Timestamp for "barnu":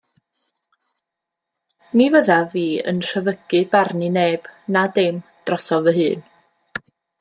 3.77-4.13